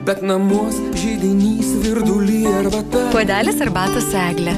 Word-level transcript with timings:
Bet 0.00 0.22
namuos 0.24 0.78
žydinys 0.96 1.74
virdulį 1.82 2.38
arbata. 2.48 3.02
Puodelis 3.12 3.60
arbatos 3.60 4.06
eglė. 4.16 4.54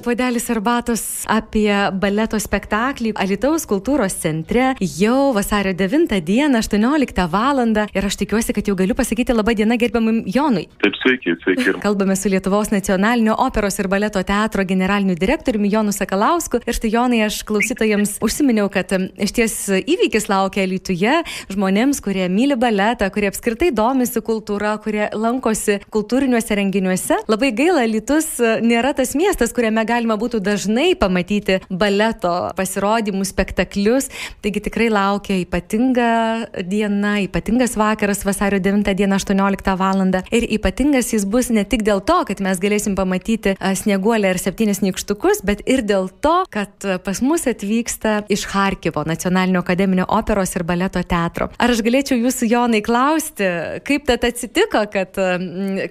Puodelis 0.00 0.46
arbatos 0.48 1.02
apie 1.28 1.68
baleto 2.00 2.38
spektaklį 2.40 3.10
Alitaus 3.20 3.66
kultūros 3.68 4.14
centre 4.22 4.70
jau 4.80 5.32
vasario 5.36 5.74
9 5.76 6.16
dieną 6.24 6.62
18 6.64 7.26
val. 7.28 7.60
ir 7.94 8.06
aš 8.06 8.16
tikiuosi, 8.16 8.54
kad 8.56 8.64
jau 8.66 8.74
galiu 8.76 8.94
pasakyti 8.94 9.34
labą 9.34 9.52
dieną 9.54 9.76
gerbiamam 9.76 10.22
Jonui. 10.24 10.68
Taip, 10.80 10.96
sveiki, 11.02 11.34
sveiki. 11.42 11.74
Kalbame 11.84 12.16
su 12.16 12.30
Lietuvos 12.32 12.70
nacionalinio 12.70 13.34
operos 13.38 13.78
ir 13.78 13.88
baleto 13.88 14.22
teatro 14.22 14.64
generaliniu 14.64 15.14
direktoriumi 15.14 15.68
Jonu 15.68 15.92
Sakalausku. 15.92 16.62
Ir 16.64 16.78
štai 16.78 16.92
Jonai, 16.94 17.20
aš 17.26 17.42
klausytojams 17.44 18.16
užsiminiau, 18.24 18.70
kad 18.72 18.94
iš 19.20 19.36
ties 19.36 19.58
įvykis 19.68 20.30
laukia 20.32 20.64
Lietuvoje 20.64 21.20
žmonėms, 21.52 22.00
kurie 22.00 22.28
myli 22.32 22.56
baletą, 22.56 23.10
kurie 23.12 23.28
apskritai 23.28 23.68
domisi 23.76 24.24
kultūra, 24.24 24.78
kurie 24.80 25.10
lankosi 25.12 25.80
kultūriniuose 25.92 26.56
renginiuose. 26.56 27.20
Labai 27.28 27.52
gaila, 27.52 27.84
Lietus 27.84 28.38
nėra 28.64 28.94
tas 28.96 29.12
miestas, 29.18 29.52
kuriame 29.52 29.84
galima 29.84 29.90
būtų 30.06 30.40
dažnai 30.40 30.94
pamatyti 30.98 31.60
baleto 31.70 32.50
pasirodymus, 32.56 33.30
spektaklius. 33.34 34.08
Taigi 34.42 34.60
tikrai 34.60 34.88
laukia 34.92 35.40
ypatinga 35.42 36.62
diena, 36.66 37.18
ypatingas 37.24 37.76
vakaras 37.76 38.24
vasario 38.24 38.60
9 38.60 38.94
dieną 38.94 39.18
18 39.20 39.76
val. 39.76 40.00
Ir 40.30 40.46
ypatingas 40.48 41.12
jis 41.12 41.26
bus 41.28 41.50
ne 41.50 41.64
tik 41.64 41.82
dėl 41.84 42.00
to, 42.00 42.22
kad 42.24 42.40
mes 42.40 42.58
galėsim 42.62 42.94
pamatyti 42.96 43.56
snieguolę 43.58 44.30
ir 44.32 44.38
septynis 44.40 44.80
nykštukus, 44.80 45.42
bet 45.44 45.60
ir 45.68 45.82
dėl 45.82 46.08
to, 46.22 46.44
kad 46.50 46.72
pas 47.04 47.20
mus 47.20 47.46
atvyksta 47.50 48.24
iš 48.32 48.46
Harkivo 48.50 49.04
nacionalinio 49.04 49.60
akademinio 49.60 50.06
operos 50.08 50.54
ir 50.56 50.64
baleto 50.64 51.02
teatro. 51.02 51.50
Ar 51.58 51.74
aš 51.74 51.82
galėčiau 51.84 52.18
jūsų 52.20 52.48
Jonai 52.50 52.80
klausti, 52.86 53.48
kaip 53.86 54.06
tad 54.08 54.24
atsitiko, 54.28 54.84
kad 54.92 55.18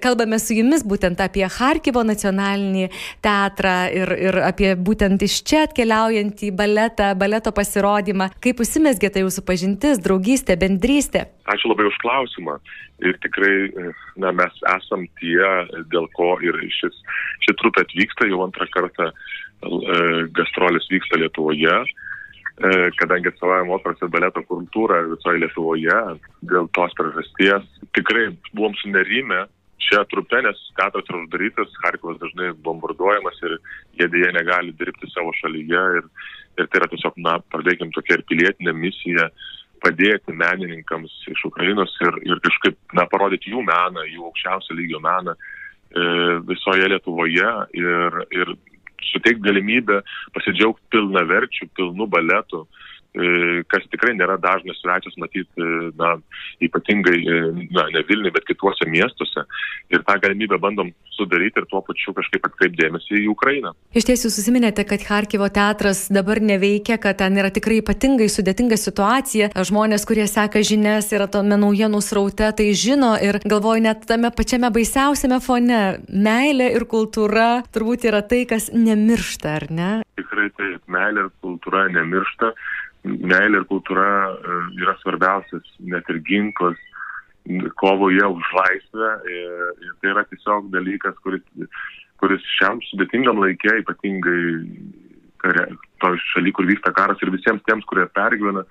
kalbame 0.02 0.40
su 0.42 0.56
jumis 0.56 0.82
būtent 0.86 1.20
apie 1.22 1.46
Harkivo 1.46 2.02
nacionalinį 2.06 2.88
teatrą 3.22 3.89
ir, 3.92 4.12
ir 4.28 4.38
apie 4.46 4.72
būtent 4.78 5.22
iš 5.26 5.40
čia 5.46 5.64
atkeliaujantį 5.66 6.50
baletą, 6.56 7.10
baleto 7.18 7.52
pasirodymą. 7.56 8.30
Kaip 8.44 8.62
užsimesgė 8.64 9.12
ta 9.12 9.22
jūsų 9.24 9.44
pažintis, 9.48 10.02
draugystė, 10.02 10.56
bendrystė? 10.60 11.26
Ačiū 11.50 11.72
labai 11.72 11.88
už 11.90 11.98
klausimą. 12.02 12.58
Ir 13.04 13.16
tikrai, 13.24 13.54
na, 14.20 14.32
mes 14.36 14.62
esam 14.74 15.06
tie, 15.20 15.40
dėl 15.92 16.08
ko 16.16 16.34
ir 16.44 16.58
šis, 16.80 16.96
ši 17.46 17.56
trupė 17.60 17.86
atvyksta 17.86 18.28
jau 18.28 18.42
antrą 18.44 18.68
kartą, 18.74 19.10
e, 19.10 20.00
gastrolis 20.36 20.88
vyksta 20.92 21.20
Lietuvoje 21.22 21.78
e, 21.80 21.86
kadangi 23.00 23.30
atstovavimo 23.32 23.78
operos 23.78 24.02
ir 24.04 24.12
baleto 24.12 24.44
kultūrą 24.50 25.00
visoje 25.14 25.40
Lietuvoje, 25.40 25.96
dėl 26.52 26.68
tos 26.76 26.92
priežasties 26.98 27.64
tikrai 27.96 28.28
buvom 28.52 28.76
sunerime 28.82 29.46
šia 29.84 30.02
trupe, 30.10 30.40
nes 30.44 30.58
teatras 30.78 31.08
yra 31.08 31.22
uždarytas, 31.22 31.72
Harkovas 31.84 32.18
dažnai 32.20 32.50
bombarduojamas 32.66 33.38
ir 33.46 33.56
jie 33.98 34.08
dėje 34.12 34.32
negali 34.36 34.74
dirbti 34.78 35.10
savo 35.12 35.32
šalyje. 35.40 35.84
Ir, 36.00 36.10
ir 36.60 36.68
tai 36.68 36.82
yra 36.82 36.90
tiesiog, 36.92 37.16
na, 37.24 37.38
pradėkim 37.52 37.92
tokia 37.96 38.18
ir 38.18 38.26
pilietinė 38.30 38.74
misija 38.76 39.30
padėti 39.80 40.34
menininkams 40.36 41.12
iš 41.32 41.46
Ukrainos 41.48 41.94
ir, 42.04 42.18
ir 42.28 42.42
kažkaip, 42.44 42.76
na, 42.96 43.06
parodyti 43.08 43.54
jų 43.54 43.64
meną, 43.64 44.04
jų 44.12 44.26
aukščiausio 44.28 44.76
lygio 44.76 45.00
meną 45.04 45.34
e, 45.36 46.04
visoje 46.50 46.90
Lietuvoje 46.92 47.54
ir, 47.80 48.20
ir 48.36 48.54
suteikti 49.10 49.46
galimybę 49.48 50.02
pasidžiaugti 50.36 50.92
pilnaverčių, 50.92 51.70
pilnų 51.78 52.10
baletų, 52.12 52.66
E, 52.66 52.89
kas 53.70 53.86
tikrai 53.90 54.14
nėra 54.14 54.36
dažnas 54.38 54.78
svečias 54.78 55.16
matyti, 55.18 55.50
e, 55.58 55.90
na, 55.98 56.14
ypatingai, 56.62 57.18
e, 57.18 57.38
na, 57.74 57.88
ne 57.90 58.02
Vilniuje, 58.06 58.34
bet 58.36 58.46
kituose 58.46 58.86
miestuose. 58.86 59.42
Ir 59.90 60.04
tą 60.06 60.14
galimybę 60.22 60.60
bandom 60.62 60.92
sudaryti 61.16 61.58
ir 61.58 61.66
tuo 61.70 61.82
pačiu 61.82 62.14
kažkaip 62.14 62.46
atkreipdėmėsi 62.46 63.18
į 63.24 63.26
Ukrainą. 63.32 63.74
Iš 63.98 64.06
tiesų, 64.06 64.28
jūs 64.28 64.36
susiminėte, 64.38 64.84
kad 64.86 65.02
Harkivo 65.08 65.48
teatras 65.50 66.06
dabar 66.12 66.38
neveikia, 66.38 67.00
kad 67.02 67.18
ten 67.18 67.38
yra 67.40 67.50
tikrai 67.50 67.80
ypatingai 67.82 68.30
sudėtinga 68.30 68.78
situacija. 68.78 69.50
Žmonės, 69.58 70.06
kurie 70.06 70.28
seka 70.30 70.62
žinias, 70.62 71.10
yra 71.16 71.26
tome 71.26 71.58
naujienų 71.58 72.02
sraute, 72.04 72.46
tai 72.54 72.68
žino 72.78 73.16
ir 73.18 73.40
galvoju 73.42 73.88
net 73.88 74.06
tame 74.06 74.30
pačiame 74.30 74.70
baisiausiame 74.70 75.40
fone. 75.42 75.82
Meilė 76.06 76.70
ir 76.78 76.86
kultūra 76.86 77.64
turbūt 77.74 78.06
yra 78.06 78.22
tai, 78.22 78.44
kas 78.46 78.70
nemiršta, 78.70 79.56
ar 79.58 79.66
ne? 79.74 79.90
Tikrai 80.20 80.50
taip, 80.54 80.86
meilė 80.86 81.26
ir 81.26 81.34
kultūra 81.42 81.88
nemiršta 81.90 82.54
meilė 83.04 83.62
ir 83.62 83.66
kultūra 83.70 84.06
e, 84.30 84.56
yra 84.82 84.96
svarbiausias 85.00 85.66
net 85.80 86.08
ir 86.12 86.20
ginklas 86.26 86.78
kovoje 87.80 88.26
už 88.26 88.50
laisvę 88.54 89.10
ir, 89.32 89.70
ir 89.86 89.92
tai 90.00 90.12
yra 90.12 90.24
tiesiog 90.28 90.68
dalykas, 90.74 91.16
kuris, 91.24 91.44
kuris 92.20 92.44
šiam 92.58 92.82
sudėtingam 92.90 93.40
laikė, 93.40 93.80
ypatingai 93.80 94.42
kare, 95.40 95.66
to 96.02 96.12
šaly, 96.34 96.52
kur 96.52 96.68
vyksta 96.68 96.92
karas 96.96 97.20
ir 97.24 97.32
visiems 97.32 97.64
tiems, 97.66 97.86
kurie 97.88 98.06
pergyvena, 98.12 98.64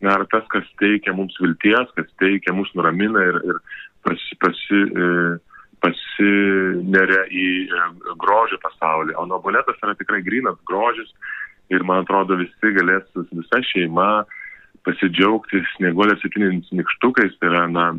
na, 0.00 0.16
yra 0.18 0.26
tas, 0.32 0.44
kas 0.52 0.68
teikia 0.80 1.14
mums 1.16 1.36
vilties, 1.40 1.94
kas 1.96 2.10
teikia 2.20 2.54
mus 2.56 2.70
nuramina 2.76 3.24
ir, 3.32 3.40
ir 3.48 3.60
pasi, 4.06 4.36
pasi, 4.44 4.82
e, 4.84 5.08
pasineria 5.80 7.24
į 7.32 7.48
e, 7.64 7.84
grožio 8.20 8.60
pasaulį. 8.64 9.16
O 9.20 9.26
nuo 9.28 9.40
baletas 9.44 9.80
yra 9.80 9.96
tikrai 9.96 10.20
grinas 10.26 10.60
grožis 10.68 11.12
ir 11.70 11.84
man 11.86 12.04
atrodo 12.04 12.38
visi 12.40 12.74
galės 12.76 13.06
visa 13.30 13.62
šeima 13.70 14.10
pasidžiaugti 14.86 15.62
snieguolės 15.76 16.22
septyniais 16.22 16.70
nikštukais, 16.74 17.36
tai 17.38 17.50
yra 17.52 17.66
na, 17.70 17.90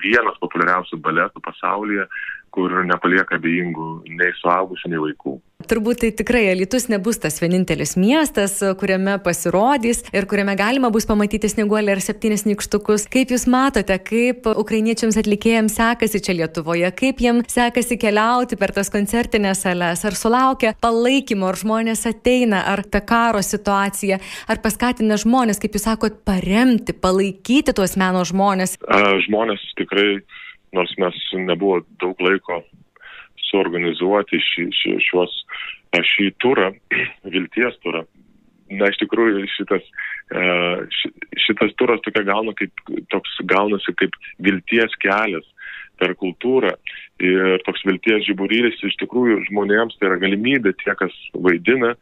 vienas 0.00 0.38
populiariausių 0.40 1.00
baletų 1.04 1.42
pasaulyje, 1.44 2.06
kur 2.54 2.82
nepalieka 2.86 3.38
abejingų 3.38 3.88
nei 4.18 4.34
suaugusių, 4.40 4.90
nei 4.92 5.04
vaikų. 5.06 5.38
Turbūt 5.68 6.00
tai 6.00 6.08
tikrai 6.16 6.46
Alitus 6.50 6.86
nebus 6.88 7.18
tas 7.20 7.36
vienintelis 7.42 7.92
miestas, 8.00 8.56
kuriame 8.80 9.18
pasirodys 9.22 10.00
ir 10.16 10.24
kuriame 10.30 10.54
galima 10.56 10.88
bus 10.90 11.04
pamatyti 11.08 11.50
snieguolį 11.52 11.92
ar 11.94 12.00
septynis 12.00 12.46
nikštukus. 12.48 13.04
Kaip 13.12 13.34
Jūs 13.34 13.44
matote, 13.50 13.94
kaip 14.00 14.48
ukrainiečiams 14.50 15.20
atlikėjams 15.20 15.76
sekasi 15.76 16.22
čia 16.24 16.38
Lietuvoje, 16.38 16.88
kaip 16.96 17.20
jiems 17.20 17.52
sekasi 17.52 18.00
keliauti 18.00 18.56
per 18.60 18.72
tas 18.74 18.88
koncertinės 18.90 19.62
sales, 19.66 20.04
ar 20.08 20.16
sulaukia 20.16 20.72
palaikymo, 20.80 21.52
ar 21.52 21.60
žmonės 21.60 22.06
ateina, 22.08 22.64
ar 22.72 22.82
ta 22.88 23.04
karo 23.04 23.44
situacija, 23.44 24.18
ar 24.48 24.64
paskatina 24.64 25.20
žmonės, 25.20 25.60
kaip 25.60 25.76
Jūs 25.76 25.90
sakot, 25.90 26.22
paremti, 26.24 26.96
palaikyti 26.96 27.76
tuos 27.76 27.98
meno 28.00 28.24
žmonės? 28.24 28.78
Žmonės 29.28 29.68
tikrai 29.78 30.22
nors 30.76 30.92
mes 31.02 31.18
nebuvo 31.48 31.80
daug 32.02 32.20
laiko 32.22 32.62
suorganizuoti 33.50 34.40
šį, 34.44 34.66
šį, 34.76 34.96
šios, 35.08 35.36
šį 36.12 36.30
turą, 36.42 36.70
vilties 37.34 37.78
turą. 37.84 38.04
Na, 38.70 38.86
iš 38.86 39.00
tikrųjų, 39.00 39.42
šitas, 39.50 39.86
šitas 41.42 41.72
turas 41.80 42.02
tokia 42.04 42.22
gauna 42.28 42.54
kaip, 42.58 42.70
toks 43.10 43.40
gaunasi 43.50 43.94
kaip 43.98 44.14
vilties 44.46 44.94
kelias 45.02 45.48
per 45.98 46.14
kultūrą. 46.20 46.76
Ir 47.20 47.58
toks 47.66 47.82
vilties 47.88 48.24
žiburėlis 48.28 48.78
iš 48.86 48.94
tikrųjų 49.02 49.40
žmonėms 49.50 49.98
tai 49.98 50.12
yra 50.12 50.20
galimybė 50.22 50.76
tie, 50.80 50.94
kas 50.96 51.16
vaidina, 51.34 51.96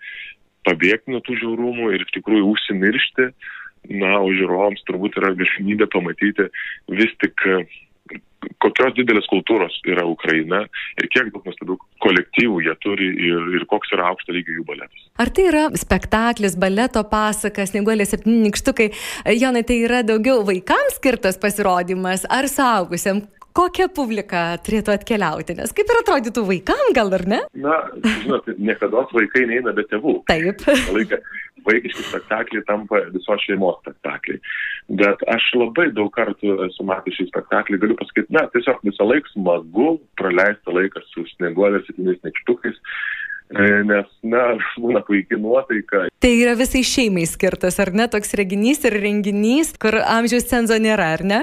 pabėgti 0.68 1.14
nuo 1.14 1.22
tų 1.24 1.38
žiaurumų 1.40 1.94
ir 1.96 2.04
iš 2.04 2.12
tikrųjų 2.18 2.52
užsimiršti. 2.52 3.30
Na, 3.88 4.18
o 4.20 4.28
žiūrovams 4.34 4.82
turbūt 4.84 5.16
yra 5.16 5.32
galimybė 5.38 5.86
pamatyti 5.94 6.48
vis 6.92 7.12
tik 7.22 7.46
kokios 8.62 8.94
didelės 8.96 9.28
kultūros 9.30 9.76
yra 9.88 10.04
Ukraina 10.08 10.64
ir 10.98 11.08
kiek 11.12 11.30
daug 11.34 11.46
nuostabių 11.46 11.78
kolektyvų 12.04 12.60
jie 12.66 12.74
turi 12.82 13.08
ir, 13.28 13.48
ir 13.58 13.66
koks 13.70 13.92
yra 13.96 14.10
aukšto 14.12 14.34
lygio 14.36 14.58
jų 14.58 14.66
baletas. 14.68 15.08
Ar 15.18 15.32
tai 15.34 15.48
yra 15.50 15.64
spektaklis, 15.78 16.58
baleto 16.60 17.02
pasakas, 17.10 17.74
neguolė 17.76 18.06
septyni 18.08 18.44
nikštukai? 18.46 18.90
Jonai, 19.38 19.64
tai 19.68 19.80
yra 19.86 20.04
daugiau 20.06 20.44
vaikams 20.46 21.00
skirtas 21.00 21.40
pasirodymas 21.40 22.26
ar 22.30 22.50
saugusiam? 22.50 23.24
Kokia 23.58 23.88
publika 23.90 24.52
turėtų 24.62 24.92
atkeliauti? 24.94 25.56
Nes 25.58 25.72
kaip 25.74 25.88
ir 25.90 25.98
atrodytų 26.04 26.44
vaikam, 26.46 26.92
gal 26.94 27.10
ar 27.16 27.24
ne? 27.26 27.40
Na, 27.58 27.80
žinot, 28.22 28.46
niekada 28.54 29.02
vaikai 29.10 29.48
neina 29.50 29.72
be 29.74 29.82
tėvų. 29.90 30.20
Taip. 30.30 30.62
Laiką 30.94 31.18
vaikiški 31.66 32.04
spektakliai 32.06 32.64
tampa 32.68 33.00
visos 33.14 33.42
šeimos 33.46 33.80
spektakliai. 33.82 34.40
Bet 34.88 35.20
aš 35.28 35.44
labai 35.52 35.90
daug 35.92 36.08
kartų 36.14 36.54
esu 36.64 36.84
matęs 36.88 37.18
šį 37.18 37.26
spektaklį, 37.28 37.76
galiu 37.82 37.96
pasakyti, 37.98 38.32
na, 38.32 38.46
tiesiog 38.54 38.80
visą 38.88 39.04
laiką 39.04 39.34
smagu 39.34 39.88
praleisti 40.16 40.72
laiką 40.72 41.02
su 41.10 41.26
snieguolės 41.34 41.84
septyniais 41.84 42.22
nekštukais, 42.24 42.78
e, 43.52 43.66
nes, 43.90 44.08
na, 44.24 44.46
būna 44.80 45.02
puikiai 45.04 45.42
nuotaika. 45.44 46.06
Tai 46.24 46.32
yra 46.32 46.56
visai 46.56 46.80
šeimai 46.88 47.26
skirtas, 47.28 47.76
ar 47.84 47.92
ne, 47.92 48.08
toks 48.08 48.32
reginys 48.40 48.80
ir 48.88 48.96
renginys, 49.02 49.74
kur 49.76 50.00
amžiaus 50.00 50.48
cenzo 50.48 50.80
nėra, 50.80 51.12
ar 51.18 51.26
ne? 51.34 51.42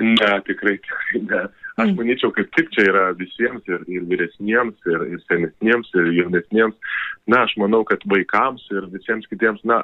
Ne, 0.00 0.32
tikrai, 0.48 0.78
tikrai 0.80 1.22
ne. 1.28 1.44
Aš 1.74 1.90
manyčiau, 1.98 2.30
kaip 2.30 2.52
tik 2.54 2.68
čia 2.70 2.84
yra 2.86 3.08
visiems 3.18 3.64
ir, 3.66 3.80
ir 3.90 4.04
vyresniems, 4.06 4.76
ir, 4.86 5.00
ir 5.10 5.22
senesniems, 5.26 5.88
ir 5.98 6.10
jaunesniems. 6.20 6.94
Na, 7.26 7.44
aš 7.46 7.54
manau, 7.56 7.80
kad 7.88 8.02
vaikams 8.04 8.66
ir 8.68 8.84
visiems 8.92 9.24
kitiems, 9.30 9.62
na, 9.64 9.78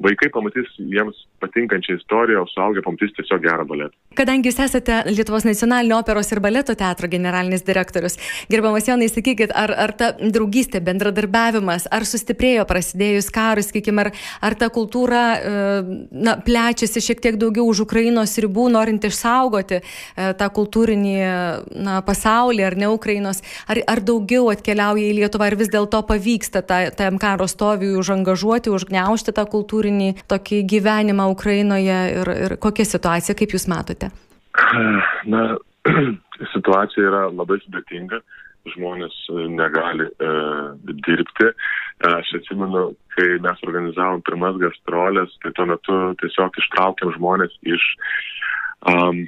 vaikai 0.00 0.30
pamatys 0.32 0.70
jiems 0.80 1.18
patinkančią 1.44 1.98
istoriją, 1.98 2.42
o 2.42 2.48
suaugę 2.48 2.80
pamatys 2.84 3.12
tiesiog 3.18 3.42
gerą 3.44 3.66
baletą. 3.68 3.92
Kadangi 4.16 4.48
jūs 4.48 4.60
esate 4.64 5.02
Lietuvos 5.10 5.44
nacionalinio 5.44 5.98
operos 6.00 6.32
ir 6.32 6.40
baleto 6.40 6.72
teatro 6.78 7.08
generalinis 7.12 7.66
direktorius, 7.66 8.16
gerbamas 8.48 8.88
Jonai, 8.88 9.10
sakykit, 9.12 9.52
ar, 9.52 9.74
ar 9.76 9.92
ta 9.92 10.08
draugystė, 10.16 10.80
bendradarbiavimas, 10.84 11.84
ar 11.92 12.06
sustiprėjo 12.08 12.64
prasidėjus 12.68 13.28
karui, 13.34 13.66
sakykime, 13.66 14.06
ar, 14.06 14.12
ar 14.48 14.56
ta 14.56 14.70
kultūra 14.72 15.22
na, 16.10 16.38
plečiasi 16.48 17.04
šiek 17.04 17.20
tiek 17.24 17.36
daugiau 17.40 17.68
už 17.68 17.84
Ukrainos 17.84 18.38
ribų, 18.40 18.70
norint 18.72 19.04
išsaugoti 19.04 19.82
tą 20.16 20.48
kultūrinį 20.60 21.16
na, 21.76 22.00
pasaulį 22.08 22.64
ar 22.70 22.80
ne 22.80 22.88
Ukrainos, 22.88 23.44
ar, 23.68 23.84
ar 23.84 24.00
daugiau 24.00 24.48
atkeliauja 24.54 25.12
į 25.12 25.20
Lietuvą, 25.20 25.52
ar 25.52 25.60
vis 25.60 25.72
dėlto 25.72 26.00
pavyksta 26.08 26.64
tą, 26.64 26.85
tam 26.98 27.18
karo 27.22 27.48
stoviui 27.50 27.96
užangažuoti, 28.00 28.72
užgneušti 28.74 29.34
tą 29.36 29.46
kultūrinį 29.50 30.12
tokį 30.30 30.62
gyvenimą 30.72 31.28
Ukrainoje 31.32 31.98
ir, 32.20 32.32
ir 32.46 32.56
kokia 32.62 32.86
situacija, 32.88 33.36
kaip 33.38 33.56
Jūs 33.56 33.68
matote? 33.72 34.12
Na, 35.32 35.44
situacija 36.54 37.08
yra 37.10 37.22
labai 37.30 37.60
sudėtinga 37.64 38.22
žmonės 38.74 39.14
negali 39.54 40.08
e, 40.08 40.30
dirbti. 41.06 41.50
Aš 42.06 42.32
atsimenu, 42.40 42.90
kai 43.14 43.36
mes 43.44 43.62
organizavom 43.64 44.24
pirmas 44.26 44.58
gastrolės, 44.60 45.32
tai 45.44 45.52
tuo 45.56 45.68
metu 45.70 46.00
tiesiog 46.20 46.58
ištraukėm 46.60 47.14
žmonės 47.16 47.54
iš 47.64 47.86
um, 48.90 49.22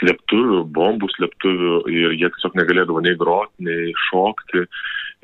slėptuvių, 0.00 0.64
bombų 0.74 1.10
slėptuvių 1.14 1.76
ir 1.92 2.16
jie 2.18 2.30
tiesiog 2.34 2.58
negalėdavo 2.58 3.04
nei 3.06 3.14
groti, 3.20 3.68
nei 3.68 3.94
šokti. 4.08 4.66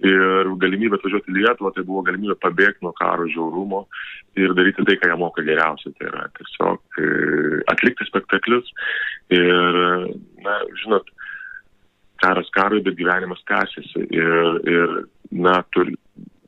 Ir 0.03 0.51
galimybė 0.59 0.99
atvažiuoti 0.99 1.31
į 1.31 1.37
Lietuvą, 1.37 1.71
tai 1.77 1.85
buvo 1.87 2.03
galimybė 2.07 2.35
pabėgti 2.43 2.83
nuo 2.83 2.91
karo 2.99 3.29
žiaurumo 3.31 3.85
ir 4.41 4.55
daryti 4.59 4.83
tai, 4.89 4.97
ką 4.99 5.13
jie 5.13 5.19
moka 5.21 5.45
geriausiai. 5.47 5.95
Tai 5.99 6.09
yra 6.09 6.25
tiesiog 6.39 6.99
e, 6.99 7.11
atlikti 7.71 8.09
spektaklius. 8.09 8.73
Ir, 9.37 9.79
na, 10.43 10.57
žinot, 10.83 11.13
karas 12.23 12.51
karui, 12.57 12.83
bet 12.83 12.99
gyvenimas 12.99 13.45
tęsiasi. 13.51 14.09
Ir, 14.11 14.43
ir 14.75 14.97
na, 15.31 15.61
turi 15.77 15.95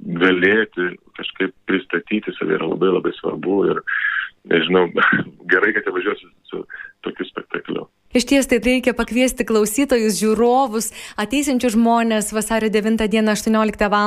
galėti 0.05 0.91
kažkaip 1.15 1.55
pristatyti 1.71 2.35
save 2.35 2.59
yra 2.59 2.73
labai 2.73 2.91
labai 2.97 3.15
svarbu. 3.21 3.61
Ir, 3.71 3.85
nežinau, 4.51 4.89
gerai, 5.53 5.77
kad 5.77 5.87
jie 5.87 5.95
važiuosi. 5.95 6.34
Iš 8.15 8.29
ties 8.31 8.47
tai 8.47 8.61
reikia 8.63 8.93
pakviesti 8.95 9.43
klausytojus, 9.43 10.15
žiūrovus, 10.21 10.93
ateisinčius 11.19 11.75
žmonės 11.75 12.29
vasario 12.31 12.69
9 12.71 13.09
dieną 13.11 13.35
18 13.35 13.89
val. 13.91 14.05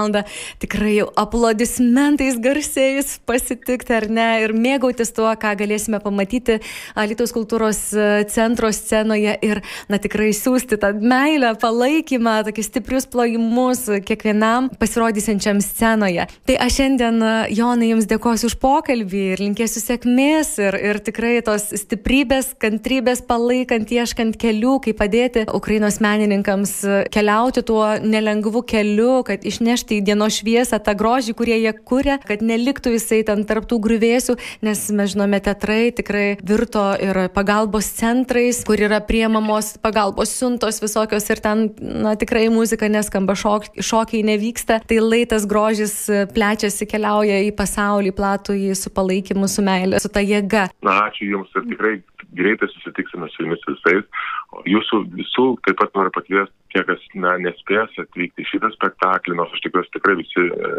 tikrai 0.59 0.93
jau 0.95 1.09
aplodismentais 1.19 2.37
garsiais 2.39 3.17
pasitikti 3.27 3.93
ar 3.93 4.07
ne 4.07 4.27
ir 4.45 4.53
mėgautis 4.55 5.11
tuo, 5.11 5.27
ką 5.35 5.51
galėsime 5.59 5.99
pamatyti 5.99 6.61
Lietuvos 6.95 7.33
kultūros 7.35 7.79
e, 7.91 8.23
centro 8.31 8.71
scenoje 8.71 9.33
ir, 9.43 9.59
na, 9.91 9.99
tikrai 9.99 10.29
siūsti 10.31 10.79
tą 10.79 10.93
meilę, 10.95 11.51
palaikymą, 11.59 12.37
tokius 12.47 12.71
stiprius 12.71 13.09
plojimus 13.11 13.89
kiekvienam 14.07 14.69
pasirodysiančiam 14.79 15.59
scenoje. 15.59 16.29
Tai 16.47 16.57
aš 16.63 16.79
šiandien, 16.79 17.19
e, 17.19 17.33
Jonai, 17.59 17.91
Jums 17.91 18.07
dėkosiu 18.07 18.47
už 18.47 18.55
pokalbį 18.63 19.25
ir 19.33 19.43
linkėsiu 19.43 19.83
sėkmės 19.83 20.55
ir, 20.63 20.79
ir 20.93 21.03
tikrai 21.03 21.35
tos 21.43 21.73
stiprybės, 21.83 22.53
kantrybės 22.63 23.25
palaikant 23.27 23.96
ieškant 23.97 24.37
kelių, 24.41 24.77
kaip 24.85 24.99
padėti 25.01 25.45
Ukrainos 25.55 25.99
menininkams 26.03 26.73
keliauti 27.13 27.63
tuo 27.67 27.83
nelengvu 28.03 28.63
keliu, 28.67 29.21
kad 29.27 29.45
išnešti 29.47 29.99
į 29.99 30.05
dienos 30.09 30.39
šviesą 30.39 30.79
tą 30.83 30.95
grožį, 30.97 31.35
kurie 31.37 31.57
jie 31.59 31.73
kuria, 31.77 32.17
kad 32.27 32.43
neliktų 32.45 32.95
jisai 32.95 33.23
ten 33.27 33.43
tarptų 33.47 33.79
grįvėsių, 33.83 34.37
nes 34.65 34.83
mes 34.95 35.13
žinome, 35.13 35.39
teatrai 35.43 35.91
tikrai 35.95 36.25
virto 36.41 36.83
ir 37.03 37.27
pagalbos 37.35 37.89
centrais, 37.97 38.63
kur 38.67 38.81
yra 38.81 38.99
priemamos 39.03 39.75
pagalbos 39.83 40.33
siuntos 40.37 40.81
visokios 40.83 41.29
ir 41.33 41.41
ten, 41.43 41.67
na, 41.79 42.15
tikrai 42.19 42.47
muzika 42.53 42.89
neskamba, 42.91 43.37
šok, 43.37 43.71
šokiai 43.83 44.25
nevyksta, 44.27 44.81
tai 44.87 44.99
laitas 45.03 45.47
grožis 45.49 45.95
plečiasi, 46.33 46.89
keliauja 46.89 47.41
į 47.47 47.53
pasaulį 47.57 48.13
platų, 48.17 48.57
į 48.67 48.77
su 48.77 48.93
palaikymu, 48.93 49.49
su 49.51 49.65
meilė, 49.65 50.01
su 50.03 50.11
ta 50.13 50.23
jėga. 50.23 50.67
Na, 50.85 51.01
ačiū 51.07 51.31
Jums 51.31 51.55
ir 51.57 51.67
tikrai 51.71 51.95
greitai 52.37 52.67
susitiksime 52.71 53.27
su 53.31 53.43
jumis 53.43 53.63
visais. 53.87 54.27
O 54.55 54.63
jūsų 54.63 55.01
visų 55.11 55.47
taip 55.67 55.79
pat 55.81 55.95
noriu 55.95 56.11
pakviesti 56.15 56.55
tie, 56.71 56.83
kas 56.87 57.01
na, 57.15 57.35
nespės 57.41 57.91
atvykti 57.99 58.43
į 58.43 58.47
šitą 58.51 58.71
spektaklį, 58.75 59.35
nors 59.35 59.51
aš 59.53 59.63
tikiuosi 59.65 59.91
tikrai 59.95 60.15
visi 60.19 60.45
e, 60.47 60.71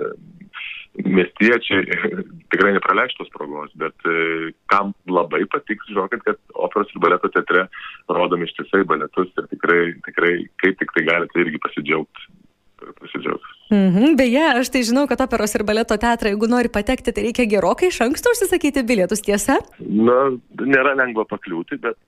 miestiečiai 1.05 1.85
tikrai 2.55 2.73
nepraleistos 2.77 3.29
progos, 3.35 3.71
bet 3.81 4.09
e, 4.09 4.55
kam 4.73 4.95
labai 5.09 5.45
patiks, 5.53 5.89
žinokit, 5.93 6.25
kad 6.25 6.41
operos 6.55 6.93
ir 6.95 7.05
baleto 7.05 7.31
teatre 7.35 7.69
rodomi 8.09 8.49
ištisai 8.49 8.85
baletus 8.89 9.33
ir 9.37 9.49
tikrai, 9.53 9.81
tikrai 10.09 10.35
kaip 10.65 10.81
tik 10.81 10.97
tai 10.97 11.07
galite 11.13 11.45
irgi 11.45 11.63
pasidžiaugti. 11.69 12.29
pasidžiaugti. 13.01 13.55
Mhm, 13.69 14.15
beje, 14.17 14.45
aš 14.63 14.71
tai 14.73 14.81
žinau, 14.87 15.05
kad 15.11 15.21
operos 15.21 15.53
ir 15.59 15.65
baleto 15.69 15.97
teatrą, 16.01 16.31
jeigu 16.33 16.49
nori 16.49 16.71
patekti, 16.73 17.13
tai 17.13 17.27
reikia 17.27 17.45
gerokai 17.45 17.91
iš 17.93 18.01
anksto 18.07 18.33
užsisakyti 18.33 18.85
bilietus, 18.89 19.21
tiesa? 19.27 19.59
Na, 19.83 20.31
nėra 20.57 20.95
lengva 20.97 21.27
pakliūti, 21.29 21.77
bet 21.83 21.99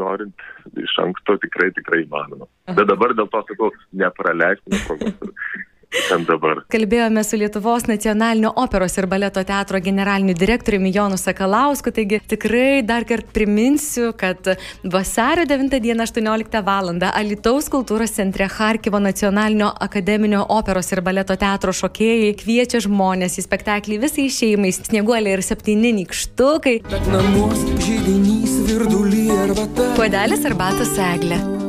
norint 0.00 0.44
iš 0.78 0.94
anksto 1.02 1.36
tikrai, 1.42 1.70
tikrai 1.76 2.02
įmanoma. 2.04 2.48
Bet 2.70 2.88
dabar 2.90 3.14
dėl 3.18 3.28
to 3.32 3.42
sakau, 3.48 3.70
nepraleiskime 4.02 4.80
progos 4.86 5.16
ten 6.08 6.24
dabar. 6.28 6.62
Kalbėjome 6.72 7.24
su 7.26 7.38
Lietuvos 7.40 7.86
nacionalinio 7.90 8.52
operos 8.62 8.96
ir 8.98 9.06
baleto 9.10 9.42
teatro 9.44 9.80
generaliniu 9.82 10.34
direktoriumi 10.38 10.92
Jonu 10.94 11.18
Sakalausku, 11.20 11.92
taigi 11.94 12.20
tikrai 12.32 12.82
dar 12.86 13.06
kartą 13.08 13.32
priminsiu, 13.32 14.12
kad 14.18 14.52
vasario 14.84 15.46
9 15.48 15.80
dieną 15.82 16.06
18 16.08 16.62
val. 16.66 16.92
Alitaus 17.12 17.68
kultūros 17.72 18.14
centre 18.16 18.48
Harkivo 18.50 18.98
nacionalinio 19.00 19.70
akademinio 19.80 20.44
operos 20.48 20.92
ir 20.92 21.02
baleto 21.04 21.36
teatro 21.38 21.72
šokėjai 21.72 22.32
kviečia 22.42 22.82
žmonės 22.86 23.38
į 23.38 23.46
spektaklį 23.46 24.00
visai 24.02 24.28
šeimai, 24.32 24.72
snieguolė 24.74 25.36
ir 25.38 25.44
septyni 25.46 25.94
nykštukai. 26.02 26.78
Puodelis 29.96 30.48
arbatos 30.50 30.96
eglė. 31.12 31.61